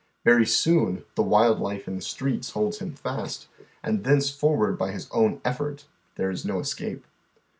Very 0.25 0.47
soon 0.47 1.03
the 1.13 1.21
wild 1.21 1.59
life 1.59 1.87
in 1.87 1.95
the 1.95 2.01
streets 2.01 2.49
holds 2.49 2.79
him 2.79 2.95
fast, 2.95 3.47
and 3.83 4.03
thenceforward 4.03 4.75
by 4.75 4.89
his 4.93 5.07
own 5.11 5.39
effort 5.45 5.85
there 6.15 6.31
is 6.31 6.43
no 6.43 6.57
escape. 6.57 7.05